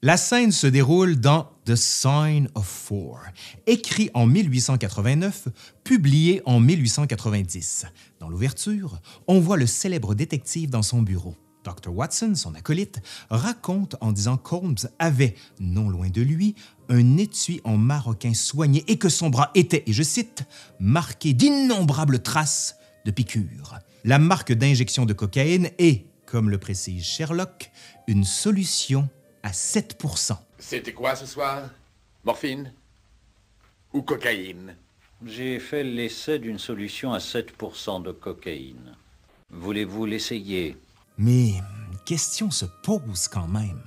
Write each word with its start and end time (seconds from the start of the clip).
La 0.00 0.16
scène 0.16 0.52
se 0.52 0.68
déroule 0.68 1.16
dans 1.16 1.50
The 1.64 1.74
Sign 1.74 2.48
of 2.54 2.68
Four, 2.68 3.18
écrit 3.66 4.10
en 4.14 4.26
1889, 4.26 5.48
publié 5.82 6.40
en 6.44 6.60
1890. 6.60 7.84
Dans 8.20 8.28
l'ouverture, 8.28 9.00
on 9.26 9.40
voit 9.40 9.56
le 9.56 9.66
célèbre 9.66 10.14
détective 10.14 10.70
dans 10.70 10.84
son 10.84 11.02
bureau. 11.02 11.34
Dr. 11.64 11.92
Watson, 11.92 12.36
son 12.36 12.54
acolyte, 12.54 13.00
raconte 13.28 13.96
en 14.00 14.12
disant 14.12 14.36
qu'Holmes 14.36 14.76
avait, 15.00 15.34
non 15.58 15.88
loin 15.88 16.10
de 16.10 16.22
lui, 16.22 16.54
un 16.88 17.16
étui 17.16 17.60
en 17.64 17.76
maroquin 17.76 18.34
soigné 18.34 18.84
et 18.86 18.98
que 18.98 19.08
son 19.08 19.30
bras 19.30 19.50
était, 19.56 19.82
et 19.88 19.92
je 19.92 20.04
cite, 20.04 20.44
marqué 20.78 21.32
d'innombrables 21.32 22.22
traces 22.22 22.76
de 23.04 23.10
piqûres. 23.10 23.80
La 24.04 24.20
marque 24.20 24.52
d'injection 24.52 25.06
de 25.06 25.12
cocaïne 25.12 25.70
est, 25.78 26.06
comme 26.24 26.50
le 26.50 26.58
précise 26.58 27.02
Sherlock, 27.02 27.72
une 28.06 28.22
solution 28.22 29.08
à 29.42 29.52
7 29.52 30.02
C'était 30.58 30.92
quoi 30.92 31.16
ce 31.16 31.26
soir? 31.26 31.70
Morphine? 32.24 32.72
Ou 33.92 34.02
cocaïne? 34.02 34.76
J'ai 35.24 35.58
fait 35.58 35.82
l'essai 35.82 36.38
d'une 36.38 36.58
solution 36.58 37.12
à 37.12 37.18
7% 37.18 38.02
de 38.02 38.12
cocaïne. 38.12 38.96
Voulez-vous 39.50 40.06
l'essayer? 40.06 40.76
Mais 41.16 41.50
une 41.56 41.98
question 42.04 42.50
se 42.50 42.66
pose 42.84 43.26
quand 43.28 43.48
même. 43.48 43.82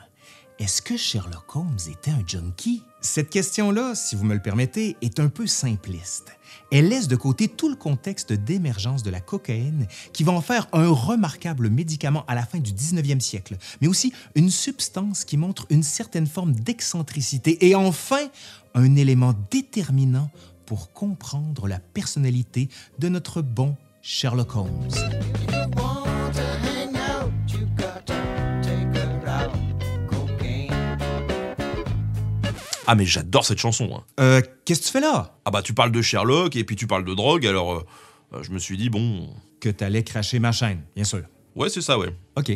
Est-ce 0.60 0.82
que 0.82 0.98
Sherlock 0.98 1.56
Holmes 1.56 1.78
était 1.90 2.12
un 2.12 2.28
junkie? 2.28 2.84
Cette 3.04 3.32
question-là, 3.32 3.96
si 3.96 4.16
vous 4.16 4.24
me 4.24 4.36
le 4.36 4.42
permettez, 4.42 4.96
est 5.02 5.20
un 5.20 5.28
peu 5.28 5.48
simpliste. 5.48 6.38
Elle 6.72 6.88
laisse 6.88 7.08
de 7.08 7.16
côté 7.16 7.48
tout 7.48 7.68
le 7.68 7.76
contexte 7.76 8.32
d'émergence 8.32 9.02
de 9.02 9.10
la 9.10 9.20
cocaïne 9.20 9.88
qui 10.14 10.24
va 10.24 10.34
en 10.34 10.42
faire 10.42 10.68
un 10.72 10.88
remarquable 10.88 11.70
médicament 11.70 12.24
à 12.28 12.36
la 12.36 12.46
fin 12.46 12.60
du 12.60 12.72
19e 12.72 13.20
siècle, 13.20 13.58
mais 13.82 13.88
aussi 13.88 14.14
une 14.36 14.52
substance 14.52 15.26
qui 15.26 15.36
montre 15.36 15.66
une 15.72 15.84
certaine 15.84 16.28
forme 16.28 16.54
d'excentricité 16.54 17.68
et 17.68 17.74
enfin 17.74 18.30
un 18.76 18.96
élément 18.96 19.34
déterminant 19.50 20.30
pour 20.68 20.94
comprendre 20.94 21.68
la 21.68 21.80
personnalité 21.80 22.70
de 23.00 23.10
notre 23.10 23.42
bon 23.42 23.76
Sherlock 24.04 24.56
Holmes. 24.56 24.90
Ah 32.88 32.96
mais 32.96 33.06
j'adore 33.06 33.46
cette 33.46 33.60
chanson. 33.60 33.90
hein. 33.96 34.04
Euh, 34.20 34.42
qu'est-ce 34.66 34.82
que 34.82 34.86
tu 34.88 34.92
fais 34.92 35.00
là? 35.02 35.38
Ah 35.46 35.52
bah 35.52 35.62
tu 35.62 35.74
parles 35.74 35.92
de 35.92 36.02
Sherlock 36.02 36.56
et 36.56 36.64
puis 36.64 36.76
tu 36.76 36.88
parles 36.88 37.06
de 37.06 37.14
drogue, 37.14 37.46
alors 37.46 37.74
euh, 37.74 37.86
euh, 38.34 38.44
je 38.44 38.52
me 38.52 38.60
suis 38.60 38.78
dit 38.78 38.90
bon... 38.90 39.30
Que 39.60 39.70
t'allais 39.70 40.04
cracher 40.04 40.40
ma 40.40 40.52
chaîne, 40.52 40.82
bien 40.96 41.04
sûr. 41.04 41.22
Ouais 41.56 41.70
c'est 41.70 41.82
ça 41.82 41.98
ouais. 42.00 42.16
OK. 42.38 42.52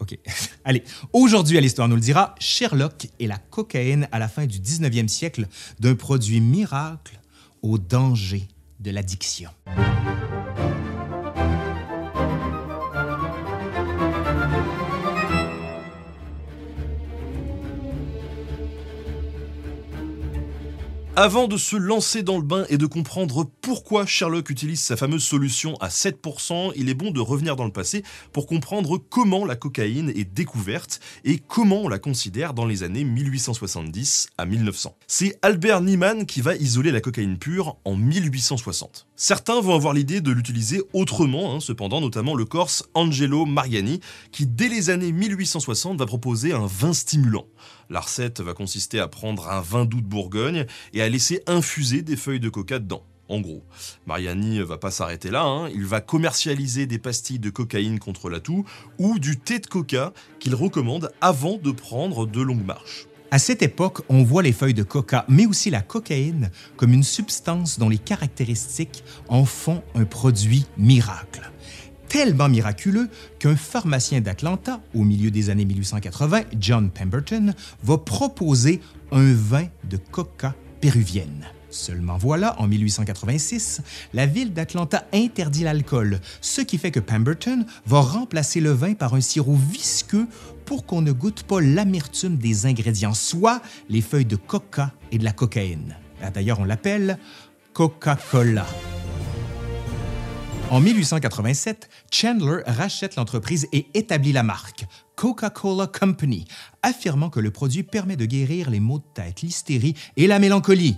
OK. 0.00 0.18
Allez, 0.64 0.82
aujourd'hui 1.12 1.58
à 1.58 1.60
l'Histoire 1.60 1.86
nous 1.88 1.94
le 1.94 2.00
dira, 2.00 2.34
Sherlock 2.40 3.06
et 3.18 3.26
la 3.26 3.36
cocaïne 3.38 4.08
à 4.12 4.18
la 4.18 4.28
fin 4.28 4.46
du 4.46 4.58
19e 4.58 5.08
siècle, 5.08 5.46
d'un 5.78 5.94
produit 5.94 6.40
miracle 6.40 7.20
au 7.62 7.78
danger 7.78 8.48
de 8.80 8.90
l'addiction. 8.90 9.50
Avant 21.22 21.48
de 21.48 21.58
se 21.58 21.76
lancer 21.76 22.22
dans 22.22 22.38
le 22.38 22.42
bain 22.42 22.64
et 22.70 22.78
de 22.78 22.86
comprendre 22.86 23.44
pourquoi 23.60 24.06
Sherlock 24.06 24.48
utilise 24.48 24.80
sa 24.80 24.96
fameuse 24.96 25.22
solution 25.22 25.74
à 25.74 25.88
7%, 25.88 26.72
il 26.76 26.88
est 26.88 26.94
bon 26.94 27.10
de 27.10 27.20
revenir 27.20 27.56
dans 27.56 27.66
le 27.66 27.72
passé 27.72 28.02
pour 28.32 28.46
comprendre 28.46 28.96
comment 28.96 29.44
la 29.44 29.54
cocaïne 29.54 30.08
est 30.16 30.24
découverte 30.24 30.98
et 31.24 31.36
comment 31.36 31.82
on 31.82 31.88
la 31.88 31.98
considère 31.98 32.54
dans 32.54 32.64
les 32.64 32.84
années 32.84 33.04
1870 33.04 34.30
à 34.38 34.46
1900. 34.46 34.96
C'est 35.12 35.36
Albert 35.42 35.80
Niemann 35.80 36.24
qui 36.24 36.40
va 36.40 36.54
isoler 36.54 36.92
la 36.92 37.00
cocaïne 37.00 37.36
pure 37.36 37.76
en 37.84 37.96
1860. 37.96 39.08
Certains 39.16 39.60
vont 39.60 39.74
avoir 39.74 39.92
l'idée 39.92 40.20
de 40.20 40.30
l'utiliser 40.30 40.82
autrement, 40.92 41.52
hein, 41.52 41.58
cependant, 41.58 42.00
notamment 42.00 42.36
le 42.36 42.44
Corse 42.44 42.84
Angelo 42.94 43.44
Mariani, 43.44 43.98
qui 44.30 44.46
dès 44.46 44.68
les 44.68 44.88
années 44.88 45.10
1860 45.10 45.98
va 45.98 46.06
proposer 46.06 46.52
un 46.52 46.66
vin 46.66 46.92
stimulant. 46.92 47.46
La 47.88 47.98
recette 47.98 48.40
va 48.40 48.54
consister 48.54 49.00
à 49.00 49.08
prendre 49.08 49.48
un 49.48 49.60
vin 49.60 49.84
doux 49.84 50.00
de 50.00 50.06
Bourgogne 50.06 50.66
et 50.92 51.02
à 51.02 51.08
laisser 51.08 51.42
infuser 51.48 52.02
des 52.02 52.14
feuilles 52.14 52.38
de 52.38 52.48
coca 52.48 52.78
dedans. 52.78 53.02
En 53.28 53.40
gros, 53.40 53.64
Mariani 54.06 54.60
va 54.60 54.78
pas 54.78 54.92
s'arrêter 54.92 55.30
là, 55.30 55.42
hein. 55.42 55.68
il 55.70 55.86
va 55.86 56.00
commercialiser 56.00 56.86
des 56.86 56.98
pastilles 56.98 57.40
de 57.40 57.50
cocaïne 57.50 57.98
contre 57.98 58.30
la 58.30 58.38
toux 58.38 58.64
ou 58.98 59.18
du 59.18 59.40
thé 59.40 59.58
de 59.58 59.66
coca 59.66 60.12
qu'il 60.38 60.54
recommande 60.54 61.10
avant 61.20 61.56
de 61.56 61.72
prendre 61.72 62.26
de 62.26 62.40
longues 62.40 62.64
marches. 62.64 63.08
À 63.32 63.38
cette 63.38 63.62
époque, 63.62 64.00
on 64.08 64.24
voit 64.24 64.42
les 64.42 64.52
feuilles 64.52 64.74
de 64.74 64.82
coca, 64.82 65.24
mais 65.28 65.46
aussi 65.46 65.70
la 65.70 65.82
cocaïne, 65.82 66.50
comme 66.76 66.92
une 66.92 67.04
substance 67.04 67.78
dont 67.78 67.88
les 67.88 67.98
caractéristiques 67.98 69.04
en 69.28 69.44
font 69.44 69.84
un 69.94 70.04
produit 70.04 70.66
miracle. 70.76 71.48
Tellement 72.08 72.48
miraculeux 72.48 73.08
qu'un 73.38 73.54
pharmacien 73.54 74.20
d'Atlanta, 74.20 74.80
au 74.96 75.04
milieu 75.04 75.30
des 75.30 75.48
années 75.48 75.64
1880, 75.64 76.42
John 76.58 76.90
Pemberton, 76.90 77.54
va 77.84 77.98
proposer 77.98 78.80
un 79.12 79.32
vin 79.32 79.68
de 79.88 79.96
coca 79.96 80.56
péruvienne. 80.80 81.46
Seulement 81.70 82.18
voilà, 82.18 82.58
en 82.60 82.66
1886, 82.66 83.82
la 84.12 84.26
ville 84.26 84.52
d'Atlanta 84.52 85.06
interdit 85.12 85.62
l'alcool, 85.62 86.20
ce 86.40 86.60
qui 86.60 86.78
fait 86.78 86.90
que 86.90 87.00
Pemberton 87.00 87.64
va 87.86 88.00
remplacer 88.00 88.60
le 88.60 88.72
vin 88.72 88.94
par 88.94 89.14
un 89.14 89.20
sirop 89.20 89.54
visqueux 89.54 90.26
pour 90.64 90.84
qu'on 90.84 91.00
ne 91.00 91.12
goûte 91.12 91.44
pas 91.44 91.60
l'amertume 91.60 92.36
des 92.36 92.66
ingrédients, 92.66 93.14
soit 93.14 93.62
les 93.88 94.00
feuilles 94.00 94.24
de 94.24 94.36
coca 94.36 94.92
et 95.12 95.18
de 95.18 95.24
la 95.24 95.32
cocaïne. 95.32 95.96
Ah, 96.22 96.30
D'ailleurs, 96.30 96.60
on 96.60 96.64
l'appelle 96.64 97.18
Coca-Cola. 97.72 98.66
En 100.70 100.80
1887, 100.80 101.88
Chandler 102.12 102.62
rachète 102.66 103.16
l'entreprise 103.16 103.66
et 103.72 103.88
établit 103.94 104.32
la 104.32 104.44
marque 104.44 104.86
Coca-Cola 105.16 105.86
Company, 105.86 106.46
affirmant 106.82 107.30
que 107.30 107.40
le 107.40 107.50
produit 107.50 107.82
permet 107.82 108.16
de 108.16 108.24
guérir 108.24 108.70
les 108.70 108.80
maux 108.80 108.98
de 108.98 109.04
tête, 109.14 109.42
l'hystérie 109.42 109.94
et 110.16 110.26
la 110.26 110.38
mélancolie. 110.38 110.96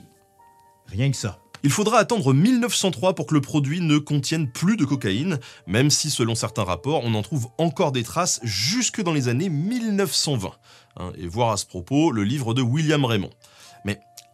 Rien 0.86 1.10
que 1.10 1.16
ça. 1.16 1.38
Il 1.64 1.70
faudra 1.70 1.98
attendre 1.98 2.34
1903 2.34 3.14
pour 3.14 3.26
que 3.26 3.34
le 3.34 3.40
produit 3.40 3.80
ne 3.80 3.98
contienne 3.98 4.50
plus 4.50 4.76
de 4.76 4.84
cocaïne, 4.84 5.38
même 5.68 5.90
si 5.90 6.10
selon 6.10 6.34
certains 6.34 6.64
rapports, 6.64 7.02
on 7.04 7.14
en 7.14 7.22
trouve 7.22 7.48
encore 7.56 7.92
des 7.92 8.02
traces 8.02 8.40
jusque 8.42 9.00
dans 9.00 9.12
les 9.12 9.28
années 9.28 9.48
1920. 9.48 10.50
Hein, 10.96 11.12
et 11.16 11.28
voir 11.28 11.52
à 11.52 11.56
ce 11.56 11.64
propos 11.64 12.10
le 12.10 12.24
livre 12.24 12.52
de 12.52 12.62
William 12.62 13.04
Raymond. 13.04 13.30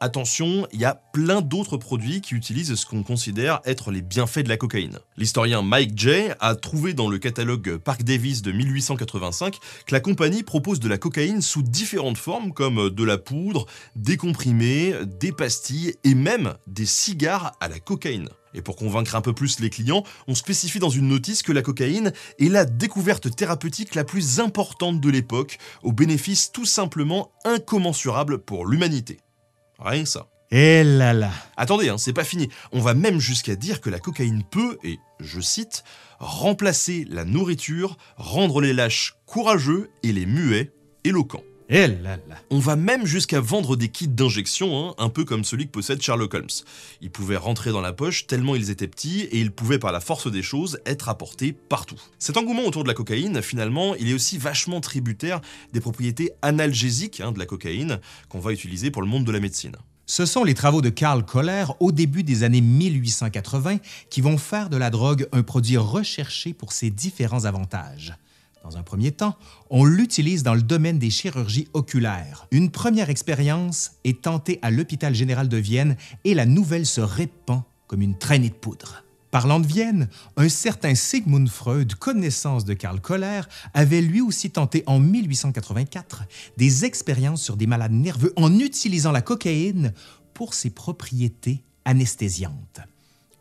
Attention, 0.01 0.69
il 0.73 0.79
y 0.79 0.85
a 0.85 0.95
plein 0.95 1.41
d'autres 1.41 1.77
produits 1.77 2.21
qui 2.21 2.37
utilisent 2.37 2.77
ce 2.77 2.87
qu'on 2.87 3.03
considère 3.03 3.61
être 3.65 3.91
les 3.91 4.01
bienfaits 4.01 4.45
de 4.45 4.49
la 4.49 4.57
cocaïne. 4.57 5.01
L'historien 5.17 5.61
Mike 5.61 5.99
Jay 5.99 6.33
a 6.39 6.55
trouvé 6.55 6.95
dans 6.95 7.09
le 7.09 7.19
catalogue 7.19 7.79
Park 7.79 8.05
Davis 8.05 8.43
de 8.43 8.53
1885 8.53 9.59
que 9.87 9.93
la 9.93 9.99
compagnie 9.99 10.45
propose 10.45 10.79
de 10.79 10.89
la 10.89 10.99
cocaïne 10.99 11.43
sous 11.43 11.63
différentes 11.63 12.17
formes 12.17 12.53
comme 12.53 12.91
de 12.91 13.05
la 13.05 13.19
poudre, 13.19 13.67
des 13.97 14.17
comprimés, 14.17 14.95
des 15.05 15.33
pastilles 15.33 15.95
et 16.05 16.15
même 16.15 16.55
des 16.69 16.87
cigares 16.87 17.57
à 17.61 17.67
la 17.67 17.81
cocaïne. 17.81 18.29
Et 18.55 18.63
pour 18.63 18.77
convaincre 18.77 19.17
un 19.17 19.21
peu 19.21 19.33
plus 19.33 19.59
les 19.59 19.69
clients, 19.69 20.05
on 20.29 20.37
spécifie 20.37 20.79
dans 20.79 20.91
une 20.91 21.09
notice 21.09 21.43
que 21.43 21.53
la 21.53 21.63
cocaïne 21.63 22.13
est 22.39 22.49
la 22.49 22.65
découverte 22.65 23.35
thérapeutique 23.35 23.97
la 23.97 24.05
plus 24.05 24.39
importante 24.39 25.01
de 25.01 25.11
l'époque, 25.11 25.59
au 25.83 25.93
bénéfice 25.93 26.53
tout 26.53 26.65
simplement 26.65 27.33
incommensurable 27.45 28.39
pour 28.39 28.65
l'humanité. 28.65 29.19
Rien 29.78 30.03
que 30.03 30.09
ça. 30.09 30.27
Eh 30.50 30.83
là 30.83 31.12
là. 31.12 31.31
Attendez, 31.56 31.89
hein, 31.89 31.99
c'est 31.99 32.12
pas 32.12 32.25
fini. 32.25 32.49
On 32.72 32.81
va 32.81 32.94
même 32.94 33.21
jusqu'à 33.21 33.55
dire 33.55 33.81
que 33.81 33.91
la 33.91 33.99
cocaïne 33.99 34.43
peut, 34.43 34.78
et 34.83 34.99
je 35.21 35.41
cite, 35.41 35.84
remplacer 36.19 37.05
la 37.09 37.25
nourriture, 37.25 37.97
rendre 38.17 38.61
les 38.61 38.72
lâches 38.72 39.17
courageux 39.27 39.91
et 40.03 40.12
les 40.12 40.27
muets 40.27 40.72
éloquents. 41.05 41.44
Eh. 41.71 41.87
On 42.49 42.59
va 42.61 42.77
même 42.77 43.05
jusqu'à 43.05 43.41
vendre 43.41 43.76
des 43.76 43.88
kits 43.88 44.09
d'injection, 44.09 44.88
hein, 44.88 44.94
un 44.97 45.11
peu 45.11 45.26
comme 45.26 45.44
celui 45.44 45.67
que 45.67 45.73
possède 45.73 46.00
Sherlock 46.00 46.32
Holmes. 46.32 46.47
Ils 47.03 47.11
pouvaient 47.11 47.37
rentrer 47.37 47.73
dans 47.73 47.82
la 47.82 47.93
poche 47.93 48.26
tellement 48.26 48.56
ils 48.56 48.70
étaient 48.70 48.88
petits 48.88 49.20
et 49.20 49.38
ils 49.38 49.53
pouvaient 49.53 49.79
par 49.79 49.93
la 49.93 50.00
force 50.00 50.31
des 50.31 50.43
choses 50.43 50.81
être 50.87 51.11
apportés 51.11 51.53
partout. 51.53 52.00
Cet 52.19 52.38
engouement 52.38 52.65
autour 52.65 52.85
de 52.85 52.88
la 52.88 52.94
cocaïne, 52.94 53.43
finalement, 53.43 53.94
il 53.97 54.09
est 54.09 54.15
aussi 54.15 54.38
vachement 54.38 54.81
tributaire 54.81 55.43
des 55.75 55.81
propriétés 55.81 56.32
analgésiques 56.41 57.20
hein, 57.20 57.32
de 57.32 57.38
la 57.38 57.44
cocaïne 57.47 58.00
qu'on 58.31 58.41
va 58.41 58.53
utiliser 58.53 58.91
pour 58.91 59.03
le 59.03 59.09
monde 59.09 59.25
de 59.25 59.32
la 59.32 59.41
médecine. 59.41 59.76
Ce 60.06 60.25
sont 60.25 60.44
les 60.44 60.55
travaux 60.55 60.81
de 60.81 60.88
Karl 60.88 61.23
Koller 61.23 61.67
au 61.81 61.93
début 61.93 62.23
des 62.23 62.44
années 62.44 62.62
1880 62.62 63.76
qui 64.09 64.23
vont 64.23 64.38
faire 64.38 64.70
de 64.70 64.79
la 64.79 64.88
drogue 64.88 65.29
un 65.32 65.43
produit 65.43 65.76
recherché 65.76 66.55
pour 66.55 66.73
ses 66.73 66.88
différents 66.88 67.44
avantages. 67.44 68.15
Dans 68.64 68.76
un 68.76 68.82
premier 68.82 69.12
temps, 69.12 69.37
on 69.70 69.84
l'utilise 69.84 70.43
dans 70.43 70.55
le 70.55 70.62
domaine 70.62 70.99
des 70.99 71.10
chirurgies 71.10 71.69
oculaires. 71.72 72.46
Une 72.50 72.70
première 72.70 73.10
expérience 73.10 73.93
est 74.05 74.22
tentée 74.22 74.58
à 74.62 74.70
l'hôpital 74.70 75.14
général 75.14 75.49
de 75.49 75.56
Vienne 75.56 75.96
et 76.25 76.34
la 76.34 76.46
nouvelle 76.46 76.87
se 76.87 77.00
répand 77.00 77.62
comme 77.87 78.02
une 78.02 78.19
traînée 78.19 78.50
de 78.50 78.55
poudre. 78.55 79.05
Parlant 79.31 79.60
de 79.60 79.66
Vienne, 79.66 80.08
un 80.37 80.49
certain 80.49 80.94
Sigmund 80.94 81.49
Freud, 81.49 81.94
connaissance 81.94 82.64
de 82.64 82.72
Karl 82.72 83.00
Koller, 83.00 83.43
avait 83.75 84.00
lui 84.00 84.22
aussi 84.22 84.50
tenté 84.50 84.82
en 84.87 84.99
1884 84.99 86.25
des 86.56 86.84
expériences 86.87 87.43
sur 87.43 87.58
des 87.58 87.66
malades 87.66 87.93
nerveux 87.93 88.32
en 88.37 88.58
utilisant 88.58 89.12
la 89.12 89.20
cocaïne 89.20 89.93
pour 90.32 90.55
ses 90.55 90.70
propriétés 90.70 91.62
anesthésiantes. 91.84 92.81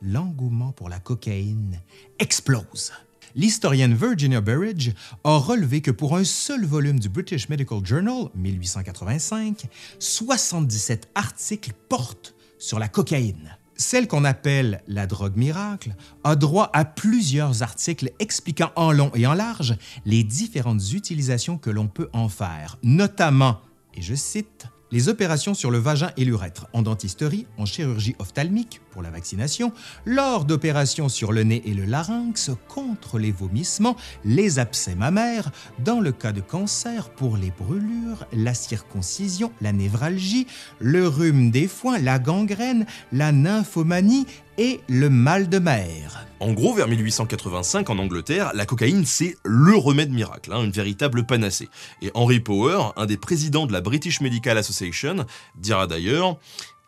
L'engouement 0.02 0.74
pour 0.74 0.90
la 0.90 1.00
cocaïne 1.00 1.80
explose. 2.20 2.92
L'historienne 3.38 3.94
Virginia 3.94 4.42
Burridge 4.42 4.94
a 5.24 5.38
relevé 5.38 5.82
que 5.82 5.92
pour 5.92 6.18
un 6.18 6.24
seul 6.24 6.66
volume 6.66 7.00
du 7.00 7.08
British 7.08 7.50
Medical 7.50 7.86
Journal, 7.86 8.30
1885, 8.34 9.68
77 10.00 11.10
articles 11.14 11.74
portent 11.88 12.34
sur 12.58 12.80
la 12.80 12.88
cocaïne. 12.88 13.56
Celle 13.76 14.08
qu'on 14.08 14.26
appelle 14.26 14.82
la 14.88 15.06
drogue 15.06 15.38
miracle 15.38 15.96
a 16.24 16.36
droit 16.36 16.72
à 16.74 16.84
plusieurs 16.84 17.62
articles 17.62 18.12
expliquant 18.18 18.72
en 18.76 18.92
long 18.92 19.12
et 19.14 19.28
en 19.28 19.36
large 19.36 19.78
les 20.04 20.24
différentes 20.24 20.94
utilisations 20.94 21.60
que 21.60 21.70
l'on 21.70 21.88
peut 21.88 22.10
en 22.14 22.30
faire, 22.30 22.80
notamment, 22.82 23.62
et 23.94 24.02
je 24.02 24.16
cite, 24.16 24.66
les 24.92 25.10
opérations 25.10 25.54
sur 25.54 25.72
le 25.72 25.78
vagin 25.78 26.12
et 26.18 26.26
l'urètre, 26.26 26.68
en 26.74 26.82
dentisterie, 26.82 27.46
en 27.58 27.66
chirurgie 27.66 28.16
ophtalmique 28.20 28.82
pour 28.92 29.02
la 29.02 29.10
vaccination, 29.10 29.74
lors 30.06 30.46
d'opérations 30.46 31.10
sur 31.10 31.32
le 31.32 31.44
nez 31.44 31.62
et 31.66 31.74
le 31.74 31.86
larynx 31.86 32.52
contre 32.68 33.20
les 33.20 33.32
vomissements, 33.32 33.96
les 34.24 34.60
abcès 34.60 34.96
mammaires, 34.96 35.52
dans 35.84 36.00
le 36.00 36.12
cas 36.12 36.32
de 36.32 36.42
cancer 36.42 37.10
pour 37.10 37.38
les 37.38 37.52
brûlures, 37.52 38.26
la 38.34 38.54
circoncision, 38.54 39.52
la 39.62 39.72
névralgie, 39.72 40.48
le 40.80 41.08
rhume 41.08 41.52
des 41.52 41.68
foins, 41.68 42.00
la 42.00 42.20
gangrène, 42.20 42.86
la 43.12 43.32
nymphomanie 43.32 44.26
et 44.58 44.82
le 44.88 45.10
mal 45.10 45.50
de 45.50 45.60
mer. 45.60 46.26
En 46.40 46.54
gros, 46.54 46.74
vers 46.74 46.88
1885, 46.88 47.90
en 47.90 47.98
Angleterre, 47.98 48.52
la 48.54 48.66
cocaïne, 48.66 49.06
c'est 49.06 49.36
le 49.44 49.76
remède 49.76 50.12
miracle, 50.12 50.54
hein, 50.54 50.64
une 50.64 50.72
véritable 50.72 51.26
panacée. 51.26 51.70
Et 52.02 52.12
Henry 52.14 52.40
Power, 52.40 52.92
un 52.96 53.06
des 53.06 53.18
présidents 53.18 53.66
de 53.66 53.74
la 53.74 53.82
British 53.82 54.22
Medical 54.22 54.58
Association, 54.58 55.26
dira 55.56 55.88
d'ailleurs 55.88 56.38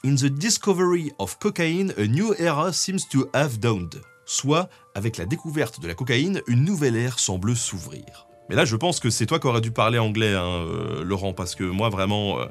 In 0.06 0.16
the 0.16 0.28
discovery 0.28 1.12
of 1.18 1.40
cocaine, 1.40 1.94
a 1.98 2.06
new 2.06 2.34
era 2.38 2.72
seems 2.72 3.08
to 3.10 3.28
have 3.34 3.60
dawned. 3.60 4.02
Soit, 4.26 4.70
avec 4.94 5.18
la 5.18 5.26
découverte 5.26 5.80
de 5.82 5.88
la 5.88 5.96
cocaïne, 5.96 6.42
une 6.48 6.64
nouvelle 6.64 6.96
ère 6.96 7.20
semble 7.20 7.56
s'ouvrir. 7.56 8.29
Mais 8.50 8.56
là, 8.56 8.66
je 8.66 8.76
pense 8.76 9.00
que 9.00 9.12
c'est 9.12 9.28
toi 9.28 9.40
qui 9.40 9.46
aurais 9.46 9.62
dû 9.62 9.70
parler 9.70 10.00
anglais, 10.00 10.34
hein, 10.34 10.44
euh, 10.44 11.04
Laurent, 11.04 11.34
parce 11.34 11.54
que 11.54 11.64
moi, 11.64 11.90
vraiment, 11.90 12.40
euh, 12.40 12.46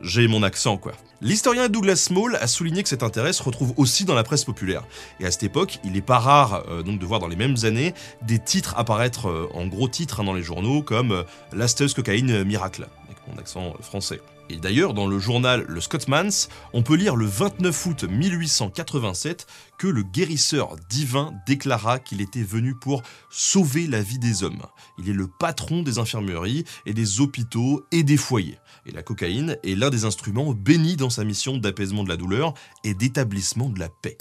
j'ai 0.00 0.26
mon 0.26 0.42
accent, 0.42 0.78
quoi. 0.78 0.92
L'historien 1.20 1.68
Douglas 1.68 1.96
Small 1.96 2.36
a 2.36 2.46
souligné 2.46 2.82
que 2.82 2.88
cet 2.88 3.02
intérêt 3.02 3.34
se 3.34 3.42
retrouve 3.42 3.74
aussi 3.76 4.06
dans 4.06 4.14
la 4.14 4.24
presse 4.24 4.44
populaire. 4.44 4.84
Et 5.20 5.26
à 5.26 5.30
cette 5.30 5.42
époque, 5.42 5.80
il 5.84 5.92
n'est 5.92 6.00
pas 6.00 6.18
rare 6.18 6.64
euh, 6.70 6.82
donc 6.82 6.98
de 6.98 7.04
voir 7.04 7.20
dans 7.20 7.28
les 7.28 7.36
mêmes 7.36 7.56
années 7.64 7.92
des 8.22 8.38
titres 8.38 8.74
apparaître 8.78 9.48
en 9.52 9.66
gros 9.66 9.88
titres 9.88 10.20
hein, 10.20 10.24
dans 10.24 10.32
les 10.32 10.42
journaux 10.42 10.82
comme 10.82 11.24
L'asteuse 11.52 11.92
cocaïne 11.92 12.44
miracle, 12.44 12.88
accent 13.38 13.74
français. 13.80 14.20
Et 14.50 14.56
d'ailleurs, 14.56 14.92
dans 14.92 15.06
le 15.06 15.18
journal 15.18 15.64
Le 15.66 15.80
Scotsman's, 15.80 16.48
on 16.74 16.82
peut 16.82 16.96
lire 16.96 17.16
le 17.16 17.24
29 17.24 17.86
août 17.86 18.04
1887 18.04 19.46
que 19.78 19.86
le 19.86 20.02
guérisseur 20.02 20.76
divin 20.88 21.32
déclara 21.46 21.98
qu'il 21.98 22.20
était 22.20 22.42
venu 22.42 22.74
pour 22.74 23.02
sauver 23.30 23.86
la 23.86 24.02
vie 24.02 24.18
des 24.18 24.42
hommes. 24.42 24.62
Il 24.98 25.08
est 25.08 25.14
le 25.14 25.28
patron 25.28 25.82
des 25.82 25.98
infirmeries 25.98 26.64
et 26.84 26.92
des 26.92 27.20
hôpitaux 27.20 27.86
et 27.90 28.02
des 28.02 28.18
foyers. 28.18 28.58
Et 28.86 28.92
la 28.92 29.02
cocaïne 29.02 29.56
est 29.64 29.74
l'un 29.74 29.90
des 29.90 30.04
instruments 30.04 30.52
bénis 30.52 30.96
dans 30.96 31.10
sa 31.10 31.24
mission 31.24 31.56
d'apaisement 31.56 32.04
de 32.04 32.10
la 32.10 32.16
douleur 32.16 32.52
et 32.84 32.92
d'établissement 32.92 33.70
de 33.70 33.80
la 33.80 33.88
paix. 33.88 34.18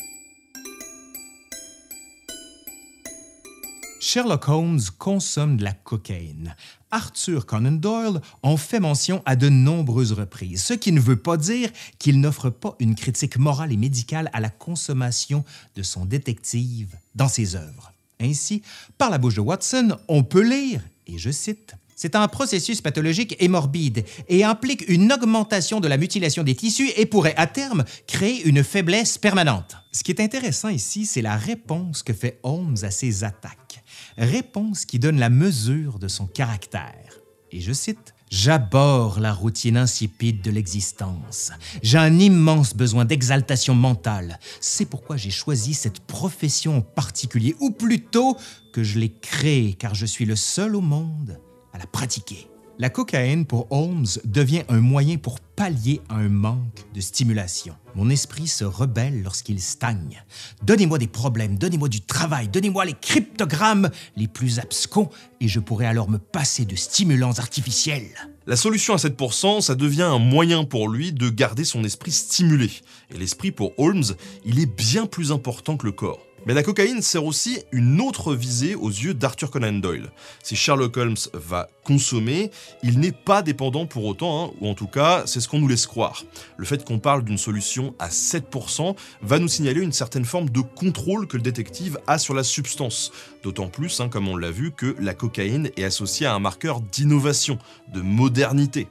Sherlock 4.14 4.48
Holmes 4.48 4.80
consomme 5.00 5.58
de 5.58 5.64
la 5.64 5.74
cocaïne. 5.74 6.56
Arthur 6.92 7.48
Conan 7.48 7.72
Doyle 7.72 8.22
en 8.44 8.58
fait 8.58 8.80
mention 8.80 9.24
à 9.26 9.36
de 9.36 9.50
nombreuses 9.50 10.12
reprises, 10.12 10.64
ce 10.64 10.76
qui 10.76 10.92
ne 10.92 11.00
veut 11.00 11.16
pas 11.16 11.36
dire 11.36 11.72
qu'il 11.98 12.22
n'offre 12.22 12.52
pas 12.52 12.76
une 12.78 12.94
critique 12.94 13.40
morale 13.40 13.72
et 13.72 13.76
médicale 13.76 14.30
à 14.32 14.40
la 14.40 14.52
consommation 14.52 15.44
de 15.76 15.82
son 15.82 16.06
détective 16.06 16.96
dans 17.16 17.28
ses 17.28 17.56
œuvres. 17.56 17.92
Ainsi, 18.22 18.62
par 19.00 19.10
la 19.10 19.18
bouche 19.18 19.34
de 19.34 19.42
Watson, 19.42 19.98
on 20.08 20.22
peut 20.22 20.48
lire, 20.48 20.84
et 21.08 21.18
je 21.18 21.32
cite, 21.32 21.74
c'est 21.96 22.16
un 22.16 22.28
processus 22.28 22.82
pathologique 22.82 23.36
et 23.40 23.48
morbide 23.48 24.06
et 24.30 24.44
implique 24.44 24.88
une 24.90 25.12
augmentation 25.12 25.80
de 25.80 25.88
la 25.88 25.98
mutilation 25.98 26.44
des 26.44 26.54
tissus 26.54 26.92
et 26.98 27.08
pourrait 27.08 27.36
à 27.36 27.48
terme 27.48 27.84
créer 28.06 28.44
une 28.44 28.64
faiblesse 28.64 29.18
permanente. 29.18 29.76
Ce 29.92 30.04
qui 30.04 30.12
est 30.12 30.22
intéressant 30.22 30.70
ici, 30.70 31.08
c'est 31.08 31.24
la 31.24 31.36
réponse 31.36 32.04
que 32.04 32.14
fait 32.14 32.40
Holmes 32.44 32.78
à 32.84 32.92
ces 32.92 33.24
attaques 33.24 33.83
réponse 34.18 34.86
qui 34.86 35.00
donne 35.00 35.20
la 35.20 35.30
mesure 35.30 36.00
de 36.00 36.08
son 36.08 36.28
caractère. 36.28 37.20
Et 37.52 37.62
je 37.62 37.74
cite, 37.74 38.14
J'aborde 38.34 39.20
la 39.20 39.32
routine 39.32 39.78
insipide 39.78 40.42
de 40.42 40.50
l'existence. 40.50 41.52
J'ai 41.84 42.00
un 42.00 42.18
immense 42.18 42.76
besoin 42.76 43.06
d'exaltation 43.06 43.76
mentale. 43.76 44.40
C'est 44.60 44.88
pourquoi 44.88 45.18
j'ai 45.18 45.30
choisi 45.30 45.76
cette 45.76 46.00
profession 46.00 46.78
en 46.78 46.82
particulier, 46.82 47.56
ou 47.60 47.70
plutôt 47.70 48.36
que 48.74 48.82
je 48.82 48.98
l'ai 48.98 49.14
créée, 49.14 49.76
car 49.76 49.94
je 49.94 50.08
suis 50.08 50.26
le 50.26 50.36
seul 50.36 50.76
au 50.76 50.82
monde 50.82 51.40
à 51.74 51.78
la 51.78 51.86
pratiquer. 51.86 52.48
La 52.80 52.90
cocaïne 52.90 53.46
pour 53.46 53.68
Holmes 53.70 54.08
devient 54.26 54.64
un 54.68 54.80
moyen 54.80 55.18
pour 55.18 55.40
pallier 55.40 56.02
un 56.10 56.28
manque 56.28 56.84
de 56.96 57.02
stimulation. 57.02 57.76
Mon 57.94 58.10
esprit 58.10 58.48
se 58.48 58.64
rebelle 58.64 59.22
lorsqu'il 59.22 59.62
stagne. 59.62 60.24
Donnez-moi 60.64 60.98
des 60.98 61.08
problèmes, 61.08 61.60
donnez-moi 61.60 61.88
du 61.88 62.02
travail, 62.02 62.48
donnez-moi 62.48 62.86
les 62.86 62.96
cryptogrammes 63.00 63.92
les 64.18 64.28
plus 64.28 64.58
abscons 64.58 65.10
et 65.40 65.48
je 65.48 65.60
pourrai 65.60 65.86
alors 65.86 66.10
me 66.10 66.18
passer 66.18 66.66
de 66.66 66.76
stimulants 66.76 67.38
artificiels. 67.38 68.10
La 68.48 68.56
solution 68.56 68.96
à 68.96 68.98
7%, 68.98 69.62
ça 69.62 69.76
devient 69.76 70.02
un 70.02 70.18
moyen 70.18 70.64
pour 70.64 70.90
lui 70.90 71.14
de 71.14 71.30
garder 71.30 71.66
son 71.66 71.84
esprit 71.84 72.12
stimulé. 72.12 72.72
Et 73.14 73.20
l'esprit 73.20 73.52
pour 73.52 73.74
Holmes, 73.78 74.04
il 74.46 74.60
est 74.60 74.66
bien 74.66 75.06
plus 75.06 75.32
important 75.32 75.78
que 75.78 75.86
le 75.86 75.92
corps. 75.92 76.26
Mais 76.46 76.54
la 76.54 76.64
cocaïne 76.64 77.02
sert 77.02 77.24
aussi 77.24 77.60
une 77.72 78.02
autre 78.02 78.36
visée 78.36 78.76
aux 78.76 78.90
yeux 78.90 79.14
d'Arthur 79.14 79.50
Conan 79.50 79.74
Doyle. 79.74 80.12
Si 80.44 80.58
Sherlock 80.58 80.98
Holmes 80.98 81.18
va 81.34 81.70
consommer, 81.86 82.52
il 82.84 83.00
n'est 83.00 83.14
pas 83.14 83.42
dépendant 83.42 83.86
pour 83.86 84.04
autant, 84.06 84.46
hein, 84.46 84.52
ou 84.60 84.68
en 84.68 84.74
tout 84.74 84.88
cas, 84.88 85.24
c'est 85.26 85.40
ce 85.40 85.48
qu'on 85.48 85.60
nous 85.60 85.70
laisse 85.70 85.88
croire. 85.88 86.24
Le 86.58 86.66
fait 86.66 86.84
qu'on 86.84 87.00
parle 87.00 87.24
d'une 87.24 87.38
solution 87.38 87.96
à 87.98 88.10
7% 88.10 88.96
va 89.22 89.40
nous 89.40 89.48
signaler 89.48 89.82
une 89.82 89.94
certaine 89.94 90.26
forme 90.26 90.50
de 90.50 90.60
contrôle 90.62 91.28
que 91.28 91.38
le 91.38 91.44
détective 91.44 91.98
a 92.08 92.18
sur 92.18 92.34
la 92.34 92.44
substance. 92.44 93.14
D'autant 93.42 93.68
plus, 93.68 94.02
hein, 94.02 94.10
comme 94.10 94.28
on 94.28 94.36
l'a 94.36 94.52
vu, 94.52 94.72
que 94.72 94.96
la 95.00 95.14
cocaïne 95.14 95.70
est 95.78 95.86
associée 95.86 96.26
à 96.26 96.34
un 96.34 96.40
marqueur 96.40 96.82
d'innovation, 96.82 97.58
de 97.94 98.02
modernité 98.02 98.88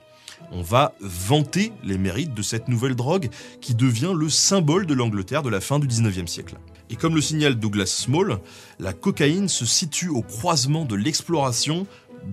on 0.51 0.63
va 0.63 0.93
vanter 1.01 1.73
les 1.83 1.99
mérites 1.99 2.35
de 2.35 2.43
cette 2.43 2.69
nouvelle 2.69 2.95
drogue 2.95 3.31
qui 3.61 3.75
devient 3.75 4.13
le 4.15 4.29
symbole 4.29 4.87
de 4.87 4.95
l'Angleterre 4.95 5.43
de 5.43 5.49
la 5.49 5.61
fin 5.61 5.79
du 5.79 5.87
19e 5.87 6.27
siècle. 6.27 6.57
Et 6.91 6.97
comme 6.97 7.15
le 7.15 7.21
signale 7.21 7.57
Douglas 7.57 7.87
Small, 7.87 8.41
la 8.79 8.93
cocaïne 8.93 9.49
se 9.49 9.65
situe 9.65 10.09
au 10.09 10.23
croisement 10.23 10.85
de 10.85 10.95
l'exploration, 10.95 11.87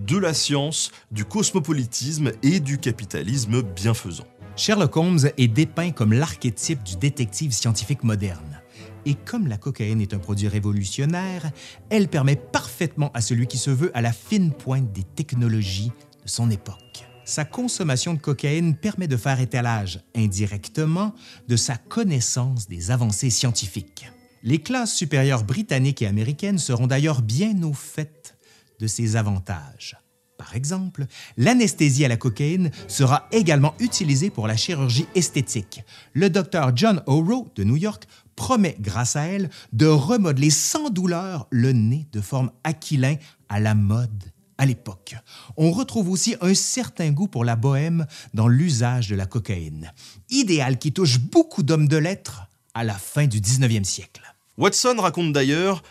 de 0.07 0.17
la 0.17 0.33
science, 0.33 0.91
du 1.11 1.25
cosmopolitisme 1.25 2.31
et 2.43 2.59
du 2.59 2.77
capitalisme 2.77 3.61
bienfaisant. 3.61 4.27
Sherlock 4.55 4.97
Holmes 4.97 5.29
est 5.37 5.47
dépeint 5.47 5.91
comme 5.91 6.13
l'archétype 6.13 6.83
du 6.83 6.97
détective 6.97 7.53
scientifique 7.53 8.03
moderne. 8.03 8.61
Et 9.05 9.15
comme 9.15 9.47
la 9.47 9.57
cocaïne 9.57 10.01
est 10.01 10.13
un 10.13 10.19
produit 10.19 10.49
révolutionnaire, 10.49 11.51
elle 11.89 12.09
permet 12.09 12.35
parfaitement 12.35 13.11
à 13.13 13.21
celui 13.21 13.47
qui 13.47 13.57
se 13.57 13.69
veut 13.69 13.91
à 13.93 14.01
la 14.01 14.11
fine 14.11 14.51
pointe 14.51 14.91
des 14.91 15.03
technologies 15.03 15.91
de 16.23 16.29
son 16.29 16.51
époque. 16.51 17.05
Sa 17.23 17.45
consommation 17.45 18.13
de 18.13 18.19
cocaïne 18.19 18.75
permet 18.75 19.07
de 19.07 19.15
faire 19.15 19.39
étalage, 19.39 20.01
indirectement, 20.15 21.13
de 21.47 21.55
sa 21.55 21.77
connaissance 21.77 22.67
des 22.67 22.91
avancées 22.91 23.29
scientifiques. 23.29 24.11
Les 24.43 24.59
classes 24.59 24.95
supérieures 24.95 25.43
britanniques 25.43 26.01
et 26.01 26.07
américaines 26.07 26.59
seront 26.59 26.87
d'ailleurs 26.87 27.21
bien 27.21 27.61
au 27.63 27.73
fait 27.73 28.37
de 28.79 28.87
ces 28.87 29.15
avantages. 29.15 29.97
Par 30.37 30.55
exemple, 30.55 31.05
l'anesthésie 31.35 32.05
à 32.05 32.07
la 32.07 32.15
cocaïne 32.15 32.71
sera 32.87 33.27
également 33.33 33.75
utilisée 33.79 34.29
pour 34.29 34.47
la 34.47 34.55
chirurgie 34.55 35.07
esthétique. 35.13 35.83
Le 36.13 36.29
docteur 36.29 36.71
John 36.73 37.03
O'Rourke 37.07 37.57
de 37.57 37.65
New 37.65 37.75
York 37.75 38.07
promet, 38.37 38.77
grâce 38.79 39.17
à 39.17 39.23
elle, 39.23 39.49
de 39.73 39.85
remodeler 39.85 40.49
sans 40.49 40.89
douleur 40.89 41.47
le 41.49 41.73
nez 41.73 42.07
de 42.13 42.21
forme 42.21 42.51
aquilin 42.63 43.17
à 43.49 43.59
la 43.59 43.75
mode 43.75 44.31
à 44.57 44.65
l'époque. 44.65 45.15
On 45.57 45.71
retrouve 45.71 46.09
aussi 46.09 46.35
un 46.39 46.53
certain 46.53 47.11
goût 47.11 47.27
pour 47.27 47.43
la 47.43 47.57
bohème 47.57 48.05
dans 48.33 48.47
l'usage 48.47 49.09
de 49.09 49.15
la 49.15 49.25
cocaïne, 49.25 49.91
idéal 50.29 50.79
qui 50.79 50.93
touche 50.93 51.19
beaucoup 51.19 51.63
d'hommes 51.63 51.87
de 51.89 51.97
lettres 51.97 52.48
à 52.79 52.85
la 52.85 52.93
fin 52.93 53.27
du 53.27 53.41
19e 53.41 53.83
siècle. 53.83 54.21
Watson 54.57 54.95
raconte 54.99 55.33
d'ailleurs 55.33 55.83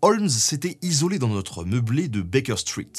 Holmes 0.00 0.28
s'était 0.28 0.78
isolé 0.80 1.18
dans 1.18 1.26
notre 1.26 1.64
meublé 1.64 2.06
de 2.06 2.22
Baker 2.22 2.56
Street. 2.56 2.92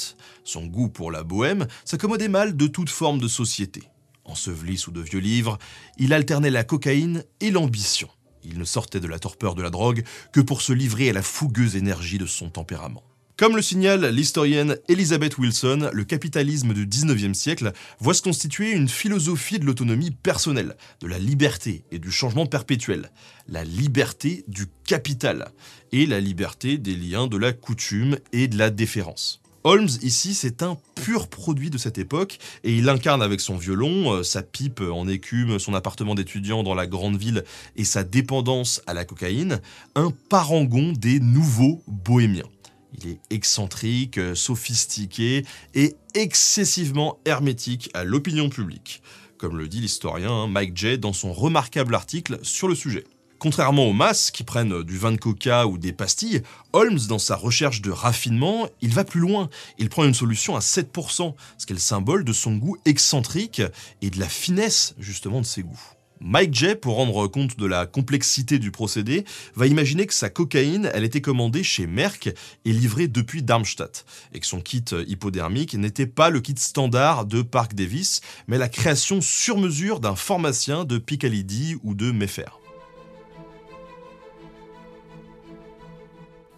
Son 0.43 0.65
goût 0.65 0.89
pour 0.89 1.11
la 1.11 1.23
bohème 1.23 1.65
s'accommodait 1.85 2.27
mal 2.27 2.57
de 2.57 2.67
toute 2.67 2.89
forme 2.89 3.19
de 3.19 3.29
société. 3.29 3.83
Enseveli 4.25 4.77
sous 4.77 4.91
de 4.91 4.99
vieux 4.99 5.21
livres, 5.21 5.59
il 5.97 6.11
alternait 6.11 6.49
la 6.49 6.65
cocaïne 6.65 7.23
et 7.39 7.49
l'ambition. 7.49 8.09
Il 8.43 8.59
ne 8.59 8.65
sortait 8.65 8.99
de 8.99 9.07
la 9.07 9.17
torpeur 9.17 9.55
de 9.55 9.61
la 9.61 9.69
drogue 9.69 10.03
que 10.33 10.41
pour 10.41 10.61
se 10.61 10.73
livrer 10.73 11.09
à 11.09 11.13
la 11.13 11.23
fougueuse 11.23 11.77
énergie 11.77 12.17
de 12.17 12.25
son 12.25 12.49
tempérament. 12.49 13.03
Comme 13.37 13.55
le 13.55 13.61
signale 13.61 14.07
l'historienne 14.07 14.77
Elizabeth 14.89 15.37
Wilson, 15.37 15.91
le 15.93 16.03
capitalisme 16.05 16.73
du 16.73 16.87
19e 16.87 17.35
siècle 17.35 17.71
voit 17.99 18.15
se 18.15 18.23
constituer 18.23 18.71
une 18.71 18.89
philosophie 18.89 19.59
de 19.59 19.65
l'autonomie 19.65 20.09
personnelle, 20.09 20.75
de 21.01 21.07
la 21.07 21.19
liberté 21.19 21.83
et 21.91 21.99
du 21.99 22.09
changement 22.09 22.47
perpétuel. 22.47 23.11
La 23.47 23.63
liberté 23.63 24.43
du 24.47 24.65
capital 24.87 25.49
et 25.91 26.07
la 26.07 26.19
liberté 26.19 26.79
des 26.79 26.95
liens 26.95 27.27
de 27.27 27.37
la 27.37 27.53
coutume 27.53 28.17
et 28.33 28.47
de 28.47 28.57
la 28.57 28.71
déférence. 28.71 29.39
Holmes, 29.63 29.89
ici, 30.01 30.33
c'est 30.33 30.63
un 30.63 30.75
pur 30.95 31.27
produit 31.27 31.69
de 31.69 31.77
cette 31.77 31.97
époque, 31.97 32.39
et 32.63 32.75
il 32.75 32.89
incarne 32.89 33.21
avec 33.21 33.41
son 33.41 33.57
violon, 33.57 34.13
euh, 34.13 34.23
sa 34.23 34.41
pipe 34.41 34.79
en 34.79 35.07
écume, 35.07 35.59
son 35.59 35.73
appartement 35.73 36.15
d'étudiant 36.15 36.63
dans 36.63 36.73
la 36.73 36.87
grande 36.87 37.17
ville 37.17 37.43
et 37.75 37.83
sa 37.83 38.03
dépendance 38.03 38.81
à 38.87 38.93
la 38.93 39.03
cocaïne, 39.03 39.59
un 39.95 40.11
parangon 40.29 40.93
des 40.93 41.19
nouveaux 41.19 41.83
bohémiens. 41.85 42.49
Il 42.97 43.09
est 43.09 43.19
excentrique, 43.29 44.17
euh, 44.17 44.35
sophistiqué 44.35 45.45
et 45.75 45.95
excessivement 46.13 47.19
hermétique 47.25 47.89
à 47.93 48.03
l'opinion 48.03 48.49
publique, 48.49 49.01
comme 49.37 49.57
le 49.57 49.67
dit 49.67 49.81
l'historien 49.81 50.31
hein, 50.31 50.47
Mike 50.47 50.75
Jay 50.75 50.97
dans 50.97 51.13
son 51.13 51.31
remarquable 51.31 51.93
article 51.95 52.39
sur 52.41 52.67
le 52.67 52.75
sujet. 52.75 53.03
Contrairement 53.39 53.85
aux 53.85 53.93
masses 53.93 54.31
qui 54.31 54.43
prennent 54.43 54.81
du 54.81 54.97
vin 54.97 55.11
de 55.11 55.17
coca 55.17 55.67
ou 55.67 55.77
des 55.77 55.93
pastilles, 55.93 56.41
Holmes, 56.73 56.99
dans 57.07 57.19
sa 57.19 57.35
recherche 57.35 57.81
de 57.81 57.91
raffinement, 57.91 58.67
il 58.81 58.91
va 58.93 59.03
plus 59.03 59.19
loin. 59.19 59.49
Il 59.77 59.89
prend 59.89 60.05
une 60.05 60.15
solution 60.15 60.55
à 60.55 60.59
7%, 60.59 61.35
ce 61.59 61.65
qui 61.67 61.73
est 61.73 61.75
le 61.75 61.79
symbole 61.79 62.23
de 62.23 62.33
son 62.33 62.55
goût 62.55 62.77
excentrique 62.85 63.61
et 64.01 64.09
de 64.09 64.19
la 64.19 64.27
finesse 64.27 64.95
justement 64.97 65.39
de 65.39 65.45
ses 65.45 65.61
goûts. 65.61 65.96
Mike 66.19 66.53
Jay, 66.53 66.75
pour 66.75 66.95
rendre 66.95 67.27
compte 67.27 67.57
de 67.57 67.65
la 67.65 67.85
complexité 67.85 68.59
du 68.59 68.71
procédé, 68.71 69.25
va 69.55 69.67
imaginer 69.67 70.05
que 70.05 70.13
sa 70.13 70.29
cocaïne, 70.29 70.89
elle 70.93 71.03
était 71.03 71.21
commandée 71.21 71.63
chez 71.63 71.87
Merck 71.87 72.33
et 72.65 72.73
livrée 72.73 73.07
depuis 73.07 73.43
Darmstadt, 73.43 74.05
et 74.33 74.39
que 74.39 74.47
son 74.47 74.61
kit 74.61 74.85
hypodermique 75.07 75.75
n'était 75.75 76.07
pas 76.07 76.29
le 76.29 76.39
kit 76.39 76.55
standard 76.57 77.25
de 77.25 77.41
Park 77.41 77.75
Davis, 77.75 78.21
mais 78.47 78.57
la 78.57 78.69
création 78.69 79.21
sur 79.21 79.57
mesure 79.57 79.99
d'un 79.99 80.15
pharmacien 80.15 80.85
de 80.85 80.97
Picalidi 80.97 81.77
ou 81.83 81.93
de 81.93 82.11
Mayfair. 82.11 82.59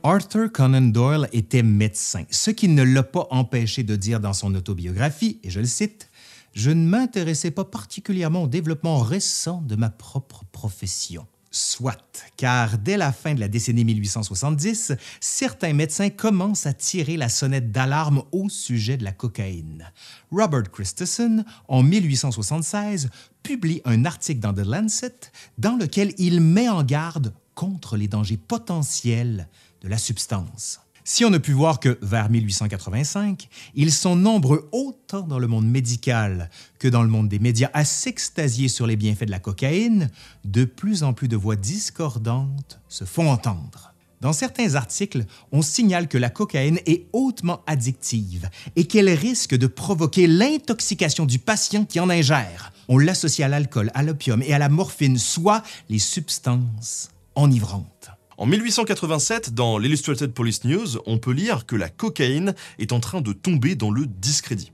Arthur 0.01 0.49
Conan 0.49 0.81
Doyle 0.81 1.27
était 1.33 1.61
médecin, 1.61 2.23
ce 2.31 2.51
qui 2.51 2.69
ne 2.69 2.83
l'a 2.83 3.03
pas 3.03 3.27
empêché 3.31 3.83
de 3.83 3.97
dire 3.97 4.21
dans 4.21 4.31
son 4.31 4.55
autobiographie, 4.55 5.41
et 5.43 5.49
je 5.49 5.59
le 5.59 5.65
cite, 5.65 6.08
je 6.53 6.71
ne 6.71 6.85
m'intéressais 6.85 7.51
pas 7.51 7.65
particulièrement 7.65 8.43
au 8.43 8.47
développement 8.47 8.99
récent 8.99 9.61
de 9.61 9.75
ma 9.75 9.89
propre 9.89 10.43
profession. 10.51 11.27
Soit, 11.51 12.27
car 12.37 12.77
dès 12.77 12.95
la 12.95 13.11
fin 13.11 13.33
de 13.33 13.39
la 13.39 13.47
décennie 13.47 13.83
1870, 13.83 14.93
certains 15.19 15.73
médecins 15.73 16.11
commencent 16.11 16.67
à 16.67 16.73
tirer 16.73 17.17
la 17.17 17.27
sonnette 17.27 17.71
d'alarme 17.71 18.21
au 18.31 18.49
sujet 18.49 18.97
de 18.97 19.03
la 19.03 19.13
cocaïne. 19.13 19.91
Robert 20.31 20.69
Christensen, 20.71 21.43
en 21.67 21.81
1876, 21.81 23.09
publie 23.41 23.81
un 23.83 24.05
article 24.05 24.41
dans 24.41 24.53
The 24.53 24.59
Lancet 24.59 25.31
dans 25.57 25.75
lequel 25.75 26.13
il 26.19 26.39
met 26.39 26.69
en 26.69 26.83
garde 26.83 27.33
contre 27.55 27.97
les 27.97 28.07
dangers 28.07 28.37
potentiels 28.37 29.47
de 29.81 29.87
la 29.87 29.97
substance. 29.97 30.79
Si 31.03 31.25
on 31.25 31.29
ne 31.29 31.37
pu 31.37 31.53
voir 31.53 31.79
que 31.79 31.97
vers 32.01 32.29
1885, 32.29 33.47
ils 33.75 33.91
sont 33.91 34.15
nombreux 34.15 34.69
autant 34.71 35.21
dans 35.21 35.39
le 35.39 35.47
monde 35.47 35.67
médical 35.67 36.49
que 36.77 36.87
dans 36.87 37.01
le 37.03 37.09
monde 37.09 37.29
des 37.29 37.39
médias 37.39 37.69
à 37.73 37.85
s'extasier 37.85 38.67
sur 38.67 38.85
les 38.85 38.95
bienfaits 38.95 39.25
de 39.25 39.31
la 39.31 39.39
cocaïne, 39.39 40.09
de 40.45 40.65
plus 40.65 41.03
en 41.03 41.13
plus 41.13 41.27
de 41.27 41.35
voix 41.35 41.55
discordantes 41.55 42.79
se 42.87 43.05
font 43.05 43.29
entendre. 43.29 43.93
Dans 44.21 44.33
certains 44.33 44.75
articles, 44.75 45.25
on 45.51 45.61
signale 45.61 46.09
que 46.09 46.17
la 46.17 46.29
cocaïne 46.29 46.79
est 46.85 47.05
hautement 47.13 47.61
addictive 47.67 48.49
et 48.75 48.85
qu'elle 48.85 49.09
risque 49.09 49.55
de 49.55 49.67
provoquer 49.67 50.27
l'intoxication 50.27 51.25
du 51.25 51.39
patient 51.39 51.85
qui 51.85 52.01
en 52.01 52.09
ingère. 52.09 52.73
On 52.89 52.97
l'associe 52.97 53.45
à 53.45 53.49
l'alcool, 53.49 53.91
à 53.93 54.03
l'opium 54.03 54.43
et 54.43 54.53
à 54.53 54.59
la 54.59 54.67
morphine, 54.67 55.17
soit 55.17 55.63
les 55.87 55.99
substances 55.99 57.09
enivrantes. 57.35 57.98
En 58.39 58.45
1887, 58.45 59.53
dans 59.53 59.77
l'Illustrated 59.77 60.31
Police 60.31 60.63
News, 60.63 61.01
on 61.05 61.17
peut 61.17 61.33
lire 61.33 61.65
que 61.65 61.75
la 61.75 61.89
cocaïne 61.89 62.55
est 62.77 62.93
en 62.93 63.01
train 63.01 63.19
de 63.19 63.33
tomber 63.33 63.75
dans 63.75 63.91
le 63.91 64.05
discrédit. 64.05 64.71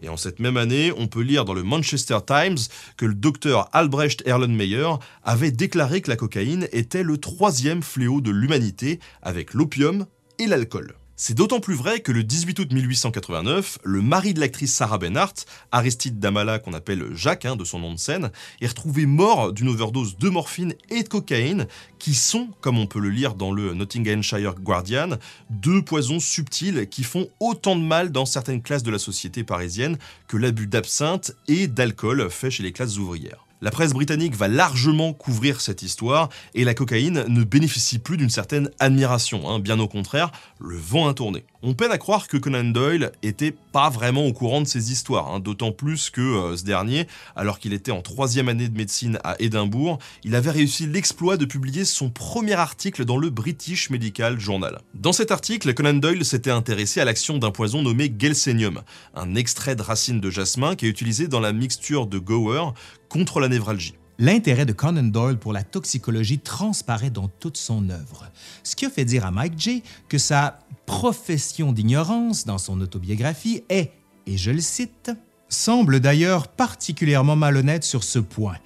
Et 0.00 0.08
en 0.08 0.16
cette 0.16 0.38
même 0.38 0.56
année, 0.56 0.92
on 0.96 1.08
peut 1.08 1.20
lire 1.20 1.44
dans 1.44 1.52
le 1.52 1.62
Manchester 1.62 2.16
Times 2.26 2.56
que 2.96 3.04
le 3.04 3.12
docteur 3.12 3.68
Albrecht 3.74 4.26
Erlenmeyer 4.26 4.94
avait 5.24 5.50
déclaré 5.50 6.00
que 6.00 6.08
la 6.08 6.16
cocaïne 6.16 6.66
était 6.72 7.02
le 7.02 7.18
troisième 7.18 7.82
fléau 7.82 8.22
de 8.22 8.30
l'humanité 8.30 8.98
avec 9.20 9.52
l'opium 9.52 10.06
et 10.38 10.46
l'alcool. 10.46 10.94
C'est 11.24 11.34
d'autant 11.34 11.60
plus 11.60 11.76
vrai 11.76 12.00
que 12.00 12.10
le 12.10 12.24
18 12.24 12.58
août 12.58 12.72
1889, 12.72 13.78
le 13.84 14.02
mari 14.02 14.34
de 14.34 14.40
l'actrice 14.40 14.74
Sarah 14.74 14.98
Bernhardt, 14.98 15.44
Aristide 15.70 16.18
Damala 16.18 16.58
qu'on 16.58 16.72
appelle 16.72 17.14
Jacques 17.14 17.44
hein, 17.44 17.54
de 17.54 17.62
son 17.62 17.78
nom 17.78 17.92
de 17.92 17.98
scène, 18.00 18.32
est 18.60 18.66
retrouvé 18.66 19.06
mort 19.06 19.52
d'une 19.52 19.68
overdose 19.68 20.18
de 20.18 20.28
morphine 20.28 20.74
et 20.90 21.04
de 21.04 21.08
cocaïne 21.08 21.68
qui 22.00 22.14
sont, 22.14 22.48
comme 22.60 22.76
on 22.76 22.88
peut 22.88 22.98
le 22.98 23.10
lire 23.10 23.36
dans 23.36 23.52
le 23.52 23.72
Nottinghamshire 23.72 24.56
Guardian, 24.56 25.10
deux 25.48 25.80
poisons 25.80 26.18
subtils 26.18 26.88
qui 26.88 27.04
font 27.04 27.28
autant 27.38 27.76
de 27.76 27.84
mal 27.84 28.10
dans 28.10 28.26
certaines 28.26 28.60
classes 28.60 28.82
de 28.82 28.90
la 28.90 28.98
société 28.98 29.44
parisienne 29.44 29.98
que 30.26 30.36
l'abus 30.36 30.66
d'absinthe 30.66 31.36
et 31.46 31.68
d'alcool 31.68 32.30
fait 32.30 32.50
chez 32.50 32.64
les 32.64 32.72
classes 32.72 32.98
ouvrières. 32.98 33.46
La 33.62 33.70
presse 33.70 33.92
britannique 33.92 34.34
va 34.34 34.48
largement 34.48 35.12
couvrir 35.12 35.60
cette 35.60 35.82
histoire 35.82 36.30
et 36.54 36.64
la 36.64 36.74
cocaïne 36.74 37.24
ne 37.28 37.44
bénéficie 37.44 38.00
plus 38.00 38.16
d'une 38.16 38.28
certaine 38.28 38.68
admiration, 38.80 39.48
hein. 39.48 39.60
bien 39.60 39.78
au 39.78 39.86
contraire, 39.86 40.32
le 40.60 40.76
vent 40.76 41.06
a 41.06 41.14
tourné. 41.14 41.44
On 41.62 41.74
peine 41.74 41.92
à 41.92 41.98
croire 41.98 42.26
que 42.26 42.36
Conan 42.36 42.64
Doyle 42.64 43.12
était 43.22 43.54
pas 43.70 43.88
vraiment 43.88 44.26
au 44.26 44.32
courant 44.32 44.62
de 44.62 44.66
ces 44.66 44.90
histoires, 44.90 45.28
hein. 45.28 45.38
d'autant 45.38 45.70
plus 45.70 46.10
que 46.10 46.20
euh, 46.20 46.56
ce 46.56 46.64
dernier, 46.64 47.06
alors 47.36 47.60
qu'il 47.60 47.72
était 47.72 47.92
en 47.92 48.02
troisième 48.02 48.48
année 48.48 48.68
de 48.68 48.76
médecine 48.76 49.20
à 49.22 49.36
Édimbourg, 49.38 50.00
il 50.24 50.34
avait 50.34 50.50
réussi 50.50 50.88
l'exploit 50.88 51.36
de 51.36 51.44
publier 51.44 51.84
son 51.84 52.10
premier 52.10 52.54
article 52.54 53.04
dans 53.04 53.16
le 53.16 53.30
British 53.30 53.90
Medical 53.90 54.40
Journal. 54.40 54.80
Dans 54.94 55.12
cet 55.12 55.30
article, 55.30 55.72
Conan 55.72 55.94
Doyle 55.94 56.24
s'était 56.24 56.50
intéressé 56.50 57.00
à 57.00 57.04
l'action 57.04 57.38
d'un 57.38 57.52
poison 57.52 57.82
nommé 57.82 58.12
Gelsenium, 58.18 58.82
un 59.14 59.36
extrait 59.36 59.76
de 59.76 59.82
racine 59.82 60.18
de 60.18 60.30
jasmin 60.30 60.74
qui 60.74 60.86
est 60.86 60.90
utilisé 60.90 61.28
dans 61.28 61.38
la 61.38 61.52
mixture 61.52 62.08
de 62.08 62.18
Gower 62.18 62.72
contre 63.12 63.40
la 63.40 63.48
névralgie. 63.48 63.92
L'intérêt 64.18 64.64
de 64.64 64.72
Conan 64.72 65.02
Doyle 65.02 65.38
pour 65.38 65.52
la 65.52 65.62
toxicologie 65.62 66.38
transparaît 66.38 67.10
dans 67.10 67.28
toute 67.28 67.58
son 67.58 67.90
œuvre, 67.90 68.30
ce 68.62 68.74
qui 68.74 68.86
a 68.86 68.90
fait 68.90 69.04
dire 69.04 69.26
à 69.26 69.30
Mike 69.30 69.58
J. 69.58 69.82
que 70.08 70.16
sa 70.16 70.60
profession 70.86 71.72
d'ignorance 71.72 72.46
dans 72.46 72.56
son 72.56 72.80
autobiographie 72.80 73.64
est, 73.68 73.92
et 74.26 74.38
je 74.38 74.50
le 74.50 74.62
cite, 74.62 75.10
semble 75.50 76.00
d'ailleurs 76.00 76.48
particulièrement 76.48 77.36
malhonnête 77.36 77.84
sur 77.84 78.02
ce 78.02 78.18
point, 78.18 78.56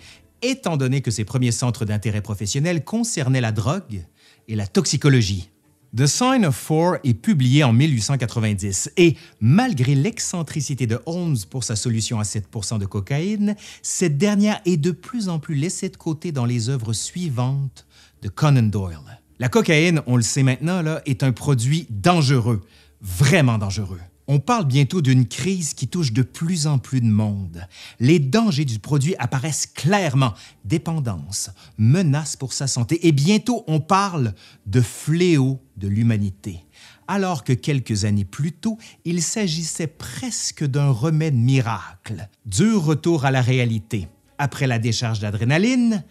étant 0.42 0.76
donné 0.76 1.00
que 1.00 1.10
ses 1.10 1.24
premiers 1.24 1.50
centres 1.50 1.84
d'intérêt 1.84 2.22
professionnel 2.22 2.84
concernaient 2.84 3.40
la 3.40 3.50
drogue 3.50 4.04
et 4.46 4.54
la 4.54 4.68
toxicologie. 4.68 5.50
The 5.96 6.04
Sign 6.04 6.44
of 6.44 6.54
Four 6.54 6.98
est 7.04 7.14
publié 7.14 7.64
en 7.64 7.72
1890 7.72 8.92
et, 8.98 9.16
malgré 9.40 9.94
l'excentricité 9.94 10.86
de 10.86 11.00
Holmes 11.06 11.38
pour 11.48 11.64
sa 11.64 11.74
solution 11.74 12.20
à 12.20 12.22
7% 12.22 12.78
de 12.78 12.84
cocaïne, 12.84 13.56
cette 13.80 14.18
dernière 14.18 14.60
est 14.66 14.76
de 14.76 14.90
plus 14.90 15.30
en 15.30 15.38
plus 15.38 15.54
laissée 15.54 15.88
de 15.88 15.96
côté 15.96 16.32
dans 16.32 16.44
les 16.44 16.68
œuvres 16.68 16.92
suivantes 16.92 17.86
de 18.20 18.28
Conan 18.28 18.64
Doyle. 18.64 19.22
La 19.38 19.48
cocaïne, 19.48 20.02
on 20.06 20.16
le 20.16 20.22
sait 20.22 20.42
maintenant, 20.42 20.82
là, 20.82 21.00
est 21.06 21.22
un 21.22 21.32
produit 21.32 21.86
dangereux, 21.88 22.60
vraiment 23.00 23.56
dangereux. 23.56 24.00
On 24.28 24.40
parle 24.40 24.66
bientôt 24.66 25.02
d'une 25.02 25.26
crise 25.26 25.72
qui 25.72 25.86
touche 25.86 26.12
de 26.12 26.22
plus 26.22 26.66
en 26.66 26.78
plus 26.78 27.00
de 27.00 27.06
monde. 27.06 27.66
Les 28.00 28.18
dangers 28.18 28.64
du 28.64 28.80
produit 28.80 29.14
apparaissent 29.18 29.66
clairement. 29.66 30.34
Dépendance, 30.64 31.50
menace 31.78 32.34
pour 32.34 32.52
sa 32.52 32.66
santé 32.66 33.06
et 33.06 33.12
bientôt 33.12 33.62
on 33.68 33.78
parle 33.78 34.34
de 34.66 34.80
fléau 34.80 35.60
de 35.76 35.86
l'humanité. 35.86 36.64
Alors 37.06 37.44
que 37.44 37.52
quelques 37.52 38.04
années 38.04 38.24
plus 38.24 38.52
tôt, 38.52 38.78
il 39.04 39.22
s'agissait 39.22 39.86
presque 39.86 40.64
d'un 40.64 40.90
remède 40.90 41.36
miracle. 41.36 42.28
Dur 42.46 42.82
retour 42.82 43.24
à 43.24 43.30
la 43.30 43.42
réalité. 43.42 44.08
Après 44.38 44.66
la 44.66 44.80
décharge 44.80 45.20
d'adrénaline, 45.20 46.02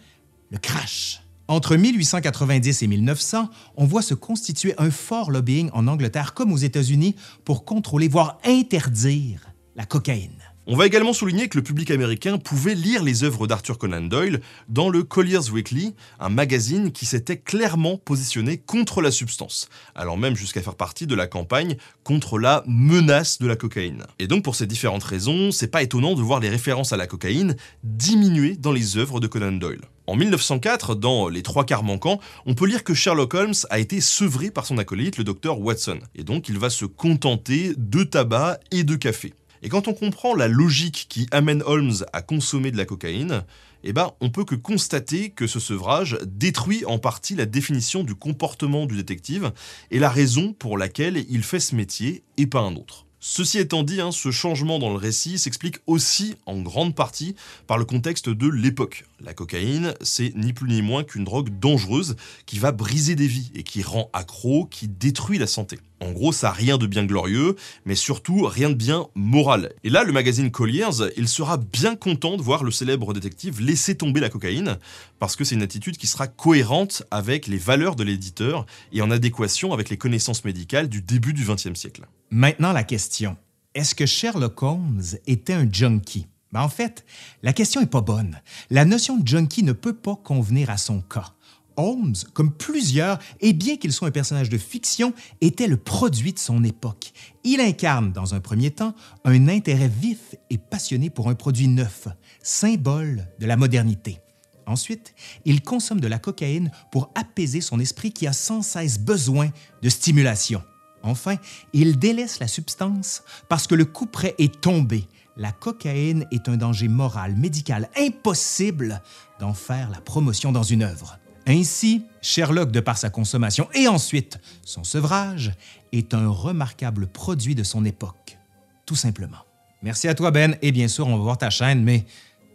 le 0.50 0.58
crash. 0.58 1.25
Entre 1.48 1.76
1890 1.76 2.82
et 2.82 2.86
1900, 2.88 3.48
on 3.76 3.84
voit 3.84 4.02
se 4.02 4.14
constituer 4.14 4.74
un 4.78 4.90
fort 4.90 5.30
lobbying 5.30 5.70
en 5.72 5.86
Angleterre 5.86 6.34
comme 6.34 6.52
aux 6.52 6.56
États-Unis 6.56 7.14
pour 7.44 7.64
contrôler, 7.64 8.08
voire 8.08 8.38
interdire 8.44 9.46
la 9.76 9.86
cocaïne. 9.86 10.42
On 10.66 10.74
va 10.74 10.86
également 10.86 11.12
souligner 11.12 11.48
que 11.48 11.56
le 11.56 11.62
public 11.62 11.92
américain 11.92 12.38
pouvait 12.38 12.74
lire 12.74 13.04
les 13.04 13.22
œuvres 13.22 13.46
d'Arthur 13.46 13.78
Conan 13.78 14.00
Doyle 14.00 14.40
dans 14.68 14.88
le 14.88 15.04
Collier's 15.04 15.52
Weekly, 15.52 15.94
un 16.18 16.30
magazine 16.30 16.90
qui 16.90 17.06
s'était 17.06 17.36
clairement 17.36 17.96
positionné 17.96 18.58
contre 18.58 19.00
la 19.00 19.12
substance, 19.12 19.68
allant 19.94 20.16
même 20.16 20.34
jusqu'à 20.34 20.62
faire 20.62 20.74
partie 20.74 21.06
de 21.06 21.14
la 21.14 21.28
campagne 21.28 21.76
contre 22.02 22.40
la 22.40 22.64
menace 22.66 23.38
de 23.38 23.46
la 23.46 23.54
cocaïne. 23.54 24.02
Et 24.18 24.26
donc 24.26 24.42
pour 24.42 24.56
ces 24.56 24.66
différentes 24.66 25.04
raisons, 25.04 25.52
c'est 25.52 25.68
pas 25.68 25.84
étonnant 25.84 26.14
de 26.14 26.22
voir 26.22 26.40
les 26.40 26.48
références 26.48 26.92
à 26.92 26.96
la 26.96 27.06
cocaïne 27.06 27.54
diminuer 27.84 28.56
dans 28.56 28.72
les 28.72 28.96
œuvres 28.96 29.20
de 29.20 29.28
Conan 29.28 29.52
Doyle. 29.52 29.82
En 30.08 30.14
1904, 30.14 30.94
dans 30.94 31.28
Les 31.28 31.42
trois 31.42 31.64
quarts 31.64 31.82
manquants, 31.82 32.20
on 32.46 32.54
peut 32.54 32.66
lire 32.66 32.84
que 32.84 32.94
Sherlock 32.94 33.34
Holmes 33.34 33.54
a 33.70 33.80
été 33.80 34.00
sevré 34.00 34.52
par 34.52 34.64
son 34.64 34.78
acolyte, 34.78 35.18
le 35.18 35.24
docteur 35.24 35.60
Watson, 35.60 35.98
et 36.14 36.22
donc 36.22 36.48
il 36.48 36.58
va 36.58 36.70
se 36.70 36.84
contenter 36.84 37.72
de 37.76 38.04
tabac 38.04 38.60
et 38.70 38.84
de 38.84 38.94
café. 38.94 39.34
Et 39.62 39.68
quand 39.68 39.88
on 39.88 39.94
comprend 39.94 40.36
la 40.36 40.46
logique 40.46 41.06
qui 41.08 41.26
amène 41.32 41.62
Holmes 41.66 42.04
à 42.12 42.22
consommer 42.22 42.70
de 42.70 42.76
la 42.76 42.84
cocaïne, 42.84 43.42
eh 43.82 43.92
ben, 43.92 44.12
on 44.20 44.30
peut 44.30 44.44
que 44.44 44.54
constater 44.54 45.30
que 45.30 45.48
ce 45.48 45.58
sevrage 45.58 46.18
détruit 46.24 46.84
en 46.84 46.98
partie 46.98 47.34
la 47.34 47.46
définition 47.46 48.04
du 48.04 48.14
comportement 48.14 48.86
du 48.86 48.96
détective 48.96 49.52
et 49.90 49.98
la 49.98 50.08
raison 50.08 50.52
pour 50.52 50.78
laquelle 50.78 51.24
il 51.28 51.42
fait 51.42 51.60
ce 51.60 51.74
métier 51.74 52.22
et 52.36 52.46
pas 52.46 52.60
un 52.60 52.76
autre. 52.76 53.05
Ceci 53.20 53.58
étant 53.58 53.82
dit, 53.82 54.00
hein, 54.00 54.12
ce 54.12 54.30
changement 54.30 54.78
dans 54.78 54.90
le 54.90 54.96
récit 54.96 55.38
s'explique 55.38 55.78
aussi 55.86 56.36
en 56.44 56.60
grande 56.60 56.94
partie 56.94 57.34
par 57.66 57.78
le 57.78 57.84
contexte 57.84 58.28
de 58.28 58.46
l'époque. 58.46 59.04
La 59.20 59.32
cocaïne, 59.32 59.94
c'est 60.02 60.34
ni 60.36 60.52
plus 60.52 60.68
ni 60.68 60.82
moins 60.82 61.02
qu'une 61.02 61.24
drogue 61.24 61.58
dangereuse 61.58 62.16
qui 62.44 62.58
va 62.58 62.72
briser 62.72 63.14
des 63.14 63.26
vies 63.26 63.50
et 63.54 63.62
qui 63.62 63.82
rend 63.82 64.10
accro, 64.12 64.66
qui 64.66 64.86
détruit 64.86 65.38
la 65.38 65.46
santé. 65.46 65.78
En 66.00 66.12
gros, 66.12 66.32
ça 66.32 66.48
n'a 66.48 66.52
rien 66.52 66.76
de 66.76 66.86
bien 66.86 67.04
glorieux, 67.04 67.56
mais 67.84 67.94
surtout 67.94 68.44
rien 68.44 68.68
de 68.68 68.74
bien 68.74 69.06
moral. 69.14 69.72
Et 69.82 69.88
là, 69.88 70.04
le 70.04 70.12
magazine 70.12 70.50
Colliers, 70.50 71.10
il 71.16 71.26
sera 71.26 71.56
bien 71.56 71.96
content 71.96 72.36
de 72.36 72.42
voir 72.42 72.64
le 72.64 72.70
célèbre 72.70 73.14
détective 73.14 73.60
laisser 73.62 73.96
tomber 73.96 74.20
la 74.20 74.28
cocaïne, 74.28 74.78
parce 75.18 75.36
que 75.36 75.44
c'est 75.44 75.54
une 75.54 75.62
attitude 75.62 75.96
qui 75.96 76.06
sera 76.06 76.26
cohérente 76.26 77.02
avec 77.10 77.46
les 77.46 77.56
valeurs 77.56 77.96
de 77.96 78.04
l'éditeur 78.04 78.66
et 78.92 79.00
en 79.00 79.10
adéquation 79.10 79.72
avec 79.72 79.88
les 79.88 79.96
connaissances 79.96 80.44
médicales 80.44 80.88
du 80.88 81.00
début 81.00 81.32
du 81.32 81.44
XXe 81.44 81.74
siècle. 81.74 82.02
Maintenant, 82.30 82.72
la 82.72 82.84
question. 82.84 83.36
Est-ce 83.74 83.94
que 83.94 84.06
Sherlock 84.06 84.62
Holmes 84.62 85.02
était 85.26 85.52
un 85.52 85.70
junkie? 85.70 86.26
Ben, 86.52 86.62
en 86.62 86.68
fait, 86.68 87.04
la 87.42 87.52
question 87.52 87.80
n'est 87.80 87.86
pas 87.86 88.00
bonne. 88.00 88.40
La 88.70 88.84
notion 88.84 89.16
de 89.16 89.26
junkie 89.26 89.62
ne 89.62 89.72
peut 89.72 89.94
pas 89.94 90.16
convenir 90.16 90.70
à 90.70 90.76
son 90.76 91.00
cas. 91.00 91.34
Holmes, 91.76 92.14
comme 92.32 92.52
plusieurs, 92.52 93.18
et 93.40 93.52
bien 93.52 93.76
qu'il 93.76 93.92
soit 93.92 94.08
un 94.08 94.12
personnage 94.12 94.48
de 94.48 94.58
fiction, 94.58 95.12
était 95.40 95.68
le 95.68 95.76
produit 95.76 96.32
de 96.32 96.38
son 96.38 96.64
époque. 96.64 97.12
Il 97.44 97.60
incarne, 97.60 98.12
dans 98.12 98.34
un 98.34 98.40
premier 98.40 98.70
temps, 98.70 98.94
un 99.24 99.48
intérêt 99.48 99.88
vif 99.88 100.34
et 100.50 100.58
passionné 100.58 101.10
pour 101.10 101.28
un 101.28 101.34
produit 101.34 101.68
neuf, 101.68 102.08
symbole 102.42 103.26
de 103.38 103.46
la 103.46 103.56
modernité. 103.56 104.20
Ensuite, 104.66 105.14
il 105.44 105.62
consomme 105.62 106.00
de 106.00 106.08
la 106.08 106.18
cocaïne 106.18 106.72
pour 106.90 107.12
apaiser 107.14 107.60
son 107.60 107.78
esprit 107.78 108.12
qui 108.12 108.26
a 108.26 108.32
sans 108.32 108.62
cesse 108.62 108.98
besoin 108.98 109.50
de 109.82 109.88
stimulation. 109.88 110.62
Enfin, 111.02 111.36
il 111.72 112.00
délaisse 112.00 112.40
la 112.40 112.48
substance 112.48 113.22
parce 113.48 113.68
que 113.68 113.76
le 113.76 113.84
coup 113.84 114.06
près 114.06 114.34
est 114.38 114.60
tombé. 114.60 115.06
La 115.36 115.52
cocaïne 115.52 116.26
est 116.32 116.48
un 116.48 116.56
danger 116.56 116.88
moral, 116.88 117.36
médical, 117.36 117.88
impossible 117.96 119.02
d'en 119.38 119.54
faire 119.54 119.90
la 119.90 120.00
promotion 120.00 120.50
dans 120.50 120.64
une 120.64 120.82
œuvre. 120.82 121.18
Ainsi, 121.46 122.02
Sherlock, 122.22 122.72
de 122.72 122.80
par 122.80 122.98
sa 122.98 123.10
consommation 123.10 123.68
et 123.74 123.86
ensuite 123.86 124.38
son 124.64 124.84
sevrage, 124.84 125.52
est 125.92 126.12
un 126.14 126.28
remarquable 126.28 127.06
produit 127.06 127.54
de 127.54 127.62
son 127.62 127.84
époque. 127.84 128.38
Tout 128.84 128.96
simplement. 128.96 129.38
Merci 129.82 130.08
à 130.08 130.14
toi, 130.14 130.30
Ben, 130.30 130.56
et 130.62 130.72
bien 130.72 130.88
sûr, 130.88 131.06
on 131.06 131.16
va 131.16 131.22
voir 131.22 131.38
ta 131.38 131.50
chaîne, 131.50 131.82
mais 131.82 132.04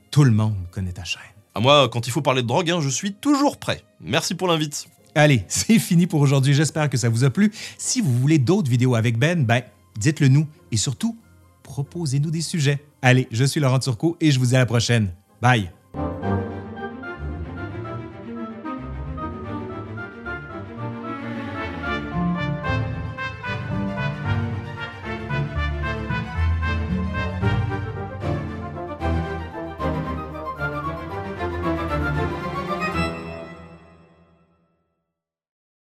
tout 0.09 0.23
le 0.23 0.31
monde 0.31 0.55
connaît 0.71 0.91
ta 0.91 1.03
chaîne. 1.03 1.21
À 1.55 1.59
moi, 1.59 1.89
quand 1.89 2.07
il 2.07 2.11
faut 2.11 2.21
parler 2.21 2.41
de 2.41 2.47
drogue, 2.47 2.69
hein, 2.69 2.79
je 2.81 2.89
suis 2.89 3.13
toujours 3.13 3.57
prêt. 3.57 3.83
Merci 3.99 4.35
pour 4.35 4.47
l'invite. 4.47 4.87
Allez, 5.15 5.43
c'est 5.47 5.79
fini 5.79 6.07
pour 6.07 6.21
aujourd'hui. 6.21 6.53
J'espère 6.53 6.89
que 6.89 6.97
ça 6.97 7.09
vous 7.09 7.23
a 7.23 7.29
plu. 7.29 7.51
Si 7.77 8.01
vous 8.01 8.17
voulez 8.17 8.37
d'autres 8.37 8.69
vidéos 8.69 8.95
avec 8.95 9.17
Ben, 9.17 9.45
ben, 9.45 9.61
dites-le 9.97 10.27
nous 10.27 10.47
et 10.71 10.77
surtout, 10.77 11.17
proposez-nous 11.63 12.31
des 12.31 12.41
sujets. 12.41 12.83
Allez, 13.01 13.27
je 13.31 13.43
suis 13.45 13.59
Laurent 13.59 13.79
Turcot 13.79 14.17
et 14.19 14.31
je 14.31 14.39
vous 14.39 14.47
dis 14.47 14.55
à 14.55 14.59
la 14.59 14.65
prochaine. 14.65 15.13
Bye! 15.41 15.71